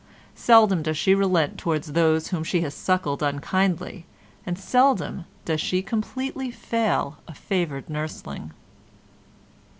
[0.33, 4.07] Seldom does she relent towards those whom she has suckled unkindly
[4.47, 8.51] and seldom does she completely fail a favoured nursling.